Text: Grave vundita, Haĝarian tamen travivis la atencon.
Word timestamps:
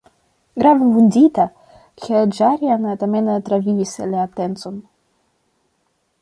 Grave 0.61 0.85
vundita, 0.93 1.43
Haĝarian 2.05 2.87
tamen 3.03 3.29
travivis 3.51 3.93
la 4.15 4.25
atencon. 4.31 4.81